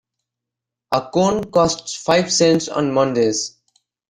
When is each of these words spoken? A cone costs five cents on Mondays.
A 0.93 1.09
cone 1.13 1.51
costs 1.51 1.93
five 1.93 2.33
cents 2.33 2.67
on 2.67 2.91
Mondays. 2.91 3.57